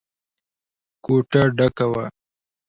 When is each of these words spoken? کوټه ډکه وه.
کوټه 1.03 1.41
ډکه 1.57 1.85
وه. 1.91 2.05